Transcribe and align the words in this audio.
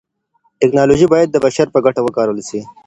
تکنالوژي 0.61 1.07
بايد 1.13 1.29
د 1.31 1.37
بشر 1.45 1.67
په 1.71 1.79
ګټه 1.85 2.01
وکارول 2.03 2.39
سي. 2.49 2.59